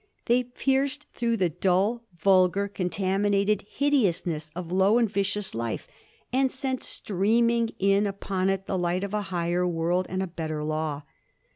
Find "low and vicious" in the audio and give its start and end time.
4.71-5.53